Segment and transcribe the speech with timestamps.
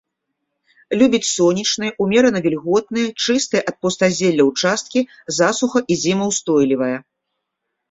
[1.01, 4.99] Любіць сонечныя, умерана вільготныя, чыстыя ад пустазелля ўчасткі,
[5.43, 6.93] засуха- і зімаўстойлівая.